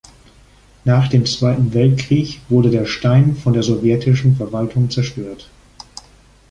Nach 0.83 1.09
dem 1.09 1.27
Zweiten 1.27 1.75
Weltkrieg 1.75 2.39
wurde 2.49 2.71
der 2.71 2.87
Stein 2.87 3.35
von 3.35 3.53
der 3.53 3.61
sowjetischen 3.61 4.35
Verwaltung 4.35 4.89
zerstört. 4.89 5.51